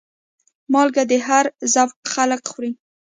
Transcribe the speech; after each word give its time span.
مالګه 0.71 1.03
د 1.11 1.13
هر 1.27 1.45
ذوق 1.73 1.91
خلک 2.13 2.41
خوري. 2.51 2.71